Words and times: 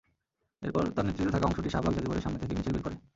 এরপর 0.61 0.83
তাঁর 0.95 1.05
নেতৃত্বে 1.07 1.33
থাকা 1.33 1.47
অংশটি 1.47 1.69
শাহবাগ 1.69 1.93
জাদুঘরের 1.95 2.23
সামনে 2.23 2.39
থেকে 2.41 2.53
মিছিল 2.55 2.73
বের 2.73 2.83
করে। 2.85 2.95